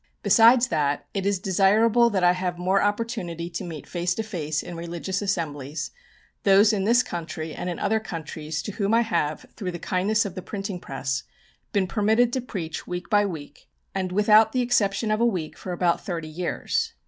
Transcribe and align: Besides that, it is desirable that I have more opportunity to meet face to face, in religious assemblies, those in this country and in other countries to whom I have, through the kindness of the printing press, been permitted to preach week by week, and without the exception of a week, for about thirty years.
Besides 0.23 0.69
that, 0.69 1.05
it 1.13 1.27
is 1.27 1.37
desirable 1.37 2.09
that 2.09 2.23
I 2.23 2.31
have 2.31 2.57
more 2.57 2.81
opportunity 2.81 3.51
to 3.51 3.63
meet 3.63 3.85
face 3.85 4.15
to 4.15 4.23
face, 4.23 4.63
in 4.63 4.75
religious 4.75 5.21
assemblies, 5.21 5.91
those 6.41 6.73
in 6.73 6.85
this 6.85 7.03
country 7.03 7.53
and 7.53 7.69
in 7.69 7.77
other 7.77 7.99
countries 7.99 8.63
to 8.63 8.71
whom 8.71 8.95
I 8.95 9.01
have, 9.01 9.45
through 9.55 9.73
the 9.73 9.77
kindness 9.77 10.25
of 10.25 10.33
the 10.33 10.41
printing 10.41 10.79
press, 10.79 11.21
been 11.71 11.85
permitted 11.85 12.33
to 12.33 12.41
preach 12.41 12.87
week 12.87 13.11
by 13.11 13.27
week, 13.27 13.69
and 13.93 14.11
without 14.11 14.53
the 14.53 14.61
exception 14.63 15.11
of 15.11 15.21
a 15.21 15.23
week, 15.23 15.55
for 15.55 15.71
about 15.71 16.03
thirty 16.03 16.27
years. 16.27 16.93